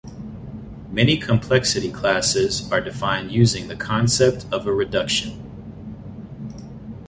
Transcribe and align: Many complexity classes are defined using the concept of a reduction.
Many 0.89 1.17
complexity 1.17 1.91
classes 1.91 2.67
are 2.71 2.81
defined 2.81 3.31
using 3.31 3.67
the 3.67 3.75
concept 3.75 4.47
of 4.51 4.65
a 4.65 4.73
reduction. 4.73 5.39